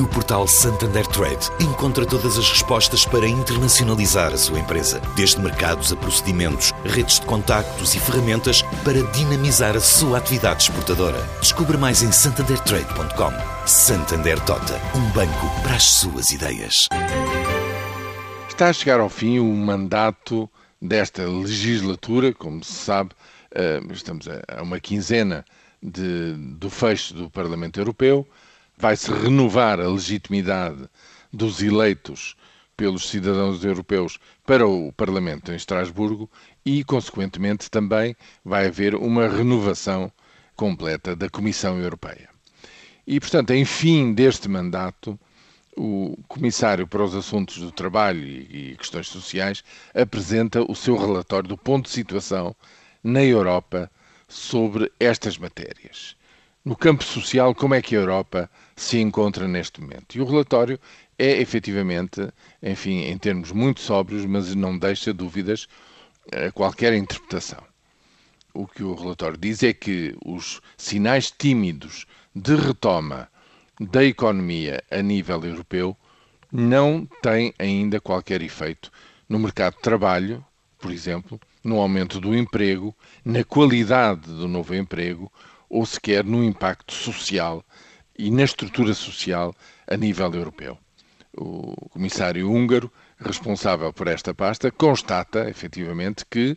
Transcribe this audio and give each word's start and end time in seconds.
No 0.00 0.08
portal 0.08 0.48
Santander 0.48 1.06
Trade, 1.06 1.50
encontra 1.60 2.06
todas 2.06 2.38
as 2.38 2.48
respostas 2.48 3.04
para 3.04 3.28
internacionalizar 3.28 4.32
a 4.32 4.38
sua 4.38 4.58
empresa, 4.58 4.98
desde 5.14 5.38
mercados 5.38 5.92
a 5.92 5.96
procedimentos, 5.96 6.72
redes 6.86 7.20
de 7.20 7.26
contactos 7.26 7.94
e 7.94 8.00
ferramentas 8.00 8.62
para 8.82 9.02
dinamizar 9.12 9.76
a 9.76 9.80
sua 9.80 10.16
atividade 10.16 10.62
exportadora. 10.62 11.20
Descubra 11.42 11.76
mais 11.76 12.02
em 12.02 12.10
santandertrade.com. 12.10 13.68
Santander 13.68 14.40
Tota, 14.46 14.80
um 14.96 15.06
banco 15.10 15.62
para 15.62 15.74
as 15.74 15.82
suas 15.84 16.30
ideias. 16.30 16.88
Está 18.48 18.70
a 18.70 18.72
chegar 18.72 19.00
ao 19.00 19.10
fim 19.10 19.38
o 19.38 19.54
mandato 19.54 20.48
desta 20.80 21.26
legislatura, 21.28 22.32
como 22.32 22.64
se 22.64 22.72
sabe, 22.72 23.10
eh, 23.54 23.82
estamos 23.92 24.26
a 24.26 24.62
uma 24.62 24.80
quinzena 24.80 25.44
de, 25.82 26.32
do 26.56 26.70
fecho 26.70 27.12
do 27.12 27.28
Parlamento 27.28 27.78
Europeu 27.78 28.26
vai-se 28.80 29.12
renovar 29.12 29.78
a 29.78 29.86
legitimidade 29.88 30.88
dos 31.30 31.62
eleitos 31.62 32.34
pelos 32.74 33.10
cidadãos 33.10 33.62
europeus 33.62 34.18
para 34.46 34.66
o 34.66 34.90
Parlamento 34.92 35.52
em 35.52 35.54
Estrasburgo 35.54 36.30
e, 36.64 36.82
consequentemente, 36.82 37.70
também 37.70 38.16
vai 38.42 38.66
haver 38.68 38.94
uma 38.94 39.28
renovação 39.28 40.10
completa 40.56 41.14
da 41.14 41.28
Comissão 41.28 41.78
Europeia. 41.78 42.30
E, 43.06 43.20
portanto, 43.20 43.50
em 43.50 43.66
fim 43.66 44.14
deste 44.14 44.48
mandato, 44.48 45.20
o 45.76 46.16
Comissário 46.26 46.86
para 46.86 47.04
os 47.04 47.14
Assuntos 47.14 47.58
do 47.58 47.70
Trabalho 47.70 48.26
e 48.26 48.76
Questões 48.78 49.08
Sociais 49.08 49.62
apresenta 49.94 50.62
o 50.62 50.74
seu 50.74 50.96
relatório 50.96 51.50
do 51.50 51.56
ponto 51.58 51.84
de 51.84 51.90
situação 51.90 52.56
na 53.04 53.22
Europa 53.22 53.90
sobre 54.26 54.90
estas 54.98 55.36
matérias 55.36 56.16
no 56.64 56.76
campo 56.76 57.02
social, 57.02 57.54
como 57.54 57.74
é 57.74 57.80
que 57.82 57.96
a 57.96 58.00
Europa 58.00 58.50
se 58.80 58.98
encontra 58.98 59.46
neste 59.46 59.78
momento. 59.78 60.16
E 60.16 60.22
o 60.22 60.24
relatório 60.24 60.80
é 61.18 61.38
efetivamente, 61.38 62.26
enfim, 62.62 63.02
em 63.02 63.18
termos 63.18 63.52
muito 63.52 63.78
sóbrios, 63.78 64.24
mas 64.24 64.54
não 64.54 64.78
deixa 64.78 65.12
dúvidas 65.12 65.68
a 66.32 66.50
qualquer 66.50 66.94
interpretação. 66.94 67.62
O 68.54 68.66
que 68.66 68.82
o 68.82 68.94
relatório 68.94 69.36
diz 69.36 69.62
é 69.62 69.74
que 69.74 70.16
os 70.24 70.62
sinais 70.78 71.30
tímidos 71.30 72.06
de 72.34 72.56
retoma 72.56 73.28
da 73.78 74.02
economia 74.02 74.82
a 74.90 75.02
nível 75.02 75.44
europeu 75.44 75.94
não 76.50 77.06
têm 77.20 77.52
ainda 77.58 78.00
qualquer 78.00 78.40
efeito 78.40 78.90
no 79.28 79.38
mercado 79.38 79.74
de 79.74 79.82
trabalho, 79.82 80.42
por 80.78 80.90
exemplo, 80.90 81.38
no 81.62 81.78
aumento 81.78 82.18
do 82.18 82.34
emprego, 82.34 82.96
na 83.22 83.44
qualidade 83.44 84.22
do 84.22 84.48
novo 84.48 84.74
emprego 84.74 85.30
ou 85.68 85.84
sequer 85.84 86.24
no 86.24 86.42
impacto 86.42 86.94
social 86.94 87.62
e 88.20 88.30
na 88.30 88.44
estrutura 88.44 88.92
social 88.92 89.54
a 89.86 89.96
nível 89.96 90.32
europeu. 90.34 90.78
O 91.34 91.74
comissário 91.90 92.50
húngaro, 92.50 92.92
responsável 93.18 93.92
por 93.92 94.08
esta 94.08 94.34
pasta, 94.34 94.70
constata 94.70 95.48
efetivamente 95.48 96.26
que 96.28 96.54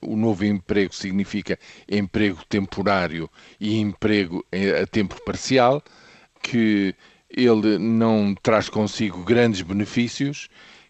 o 0.00 0.14
novo 0.14 0.44
emprego 0.44 0.94
significa 0.94 1.58
emprego 1.88 2.44
temporário 2.48 3.30
e 3.58 3.78
emprego 3.78 4.44
a 4.82 4.86
tempo 4.86 5.16
parcial, 5.24 5.82
que 6.42 6.94
ele 7.30 7.78
não 7.78 8.34
traz 8.34 8.68
consigo 8.68 9.24
grandes 9.24 9.62
benefícios, 9.62 10.48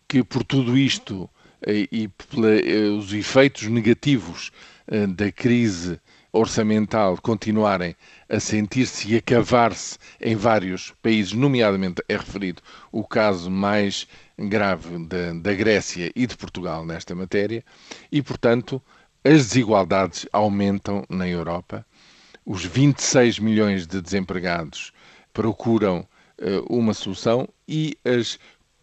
que 0.09 0.25
por 0.25 0.43
tudo 0.43 0.77
isto 0.77 1.31
eh, 1.63 1.89
e 1.91 2.09
pelos 2.09 3.13
efeitos 3.13 3.69
negativos 3.69 4.51
eh, 4.89 5.07
da 5.07 5.31
crise 5.31 6.01
orçamental 6.37 7.17
continuarem 7.21 7.97
a 8.29 8.39
sentir-se 8.39 9.13
e 9.13 9.17
a 9.17 9.23
cavar-se 9.23 9.99
em 10.21 10.37
vários 10.37 10.93
países, 11.03 11.33
nomeadamente 11.33 12.03
é 12.09 12.17
referido 12.17 12.63
o 12.93 13.03
caso 13.05 13.51
mais 13.51 14.07
grave 14.39 14.99
da, 15.07 15.33
da 15.33 15.55
Grécia 15.55 16.13
e 16.15 16.27
de 16.27 16.37
Portugal 16.37 16.85
nesta 16.85 17.15
matéria, 17.15 17.65
e, 18.13 18.23
portanto, 18.23 18.81
as 19.25 19.49
desigualdades 19.49 20.27
aumentam 20.33 21.05
na 21.09 21.27
Europa. 21.29 21.85
Os 22.45 22.65
26 22.65 23.39
milhões 23.41 23.87
de 23.87 24.01
desempregados 24.01 24.93
procuram 25.33 26.07
uh, 26.41 26.75
uma 26.75 26.95
solução 26.95 27.49
e 27.67 27.97
as 28.05 28.39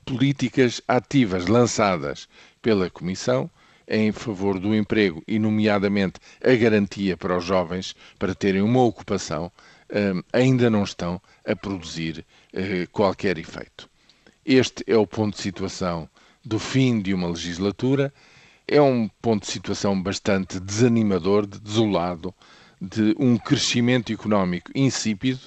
políticas 0.05 0.81
ativas 0.87 1.47
lançadas 1.47 2.27
pela 2.61 2.89
Comissão 2.89 3.49
em 3.87 4.11
favor 4.11 4.59
do 4.59 4.73
emprego 4.75 5.23
e, 5.27 5.37
nomeadamente, 5.39 6.19
a 6.43 6.53
garantia 6.55 7.17
para 7.17 7.37
os 7.37 7.43
jovens 7.43 7.95
para 8.17 8.35
terem 8.35 8.61
uma 8.61 8.81
ocupação, 8.83 9.51
hum, 9.93 10.21
ainda 10.31 10.69
não 10.69 10.83
estão 10.83 11.21
a 11.45 11.55
produzir 11.55 12.25
eh, 12.53 12.87
qualquer 12.91 13.37
efeito. 13.37 13.89
Este 14.45 14.83
é 14.87 14.97
o 14.97 15.07
ponto 15.07 15.35
de 15.35 15.41
situação 15.41 16.09
do 16.43 16.59
fim 16.59 17.01
de 17.01 17.13
uma 17.13 17.27
legislatura. 17.27 18.13
É 18.67 18.81
um 18.81 19.07
ponto 19.21 19.45
de 19.45 19.51
situação 19.51 20.01
bastante 20.01 20.59
desanimador, 20.59 21.45
desolado, 21.45 22.33
de 22.81 23.15
um 23.17 23.37
crescimento 23.37 24.11
económico 24.11 24.71
insípido, 24.75 25.39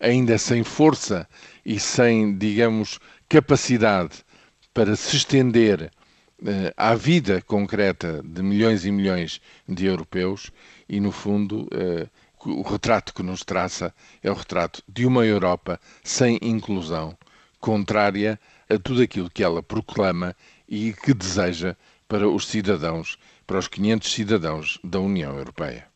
ainda 0.00 0.36
sem 0.38 0.64
força 0.64 1.28
e 1.64 1.78
sem, 1.78 2.36
digamos, 2.36 2.98
capacidade 3.28 4.24
para 4.74 4.96
se 4.96 5.16
estender 5.16 5.90
à 6.76 6.94
vida 6.94 7.40
concreta 7.42 8.22
de 8.24 8.42
milhões 8.42 8.84
e 8.84 8.90
milhões 8.90 9.40
de 9.68 9.86
europeus 9.86 10.50
e, 10.88 11.00
no 11.00 11.12
fundo, 11.12 11.68
eh, 11.72 12.08
o 12.44 12.62
retrato 12.62 13.14
que 13.14 13.22
nos 13.22 13.44
traça 13.44 13.94
é 14.22 14.30
o 14.30 14.34
retrato 14.34 14.82
de 14.88 15.06
uma 15.06 15.24
Europa 15.24 15.78
sem 16.02 16.38
inclusão, 16.42 17.16
contrária 17.60 18.38
a 18.68 18.78
tudo 18.78 19.02
aquilo 19.02 19.30
que 19.30 19.44
ela 19.44 19.62
proclama 19.62 20.34
e 20.68 20.92
que 20.92 21.14
deseja 21.14 21.76
para 22.08 22.28
os 22.28 22.46
cidadãos, 22.48 23.16
para 23.46 23.58
os 23.58 23.68
500 23.68 24.12
cidadãos 24.12 24.78
da 24.82 24.98
União 24.98 25.36
Europeia. 25.38 25.91